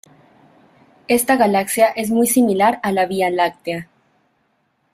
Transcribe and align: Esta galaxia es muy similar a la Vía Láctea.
Esta 1.07 1.35
galaxia 1.35 1.89
es 1.89 2.09
muy 2.09 2.25
similar 2.25 2.79
a 2.81 2.91
la 2.91 3.05
Vía 3.05 3.29
Láctea. 3.29 3.87